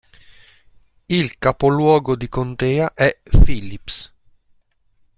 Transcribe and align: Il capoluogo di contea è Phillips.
Il 1.09 1.37
capoluogo 1.37 2.15
di 2.15 2.27
contea 2.27 2.95
è 2.95 3.21
Phillips. 3.43 4.11